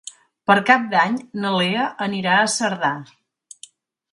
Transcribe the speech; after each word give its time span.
Per 0.51 0.53
Cap 0.69 0.87
d'Any 0.93 1.19
na 1.43 1.51
Lea 1.57 1.83
anirà 2.07 2.39
a 2.39 2.49
Cerdà. 2.55 2.91